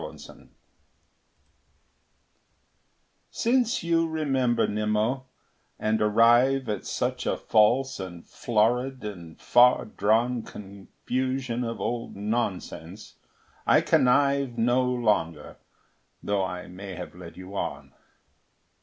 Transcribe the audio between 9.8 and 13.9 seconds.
drawn Confusion of odd nonsense, I